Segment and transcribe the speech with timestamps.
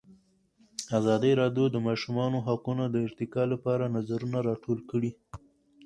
[0.99, 5.11] ازادي راډیو د د ماشومانو حقونه د ارتقا لپاره نظرونه راټول کړي.